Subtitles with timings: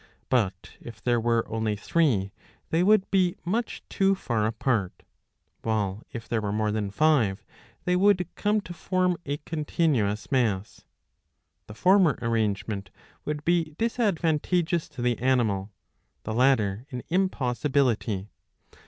[0.29, 2.31] But if there were only three,
[2.71, 5.03] they would be much too far apart;
[5.61, 7.43] while if there were more than five,
[7.85, 10.85] they would come to form a continuous mass.
[11.67, 12.89] The former arrangement
[13.25, 15.71] would be disadvantageous to the animal,
[16.23, 18.31] the latter an impossibility.